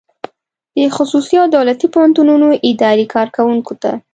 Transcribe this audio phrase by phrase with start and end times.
[0.77, 3.91] د خصوصي او دولتي پوهنتونونو اداري کارکوونکو ته